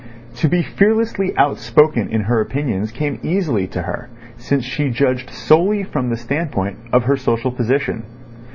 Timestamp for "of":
6.91-7.03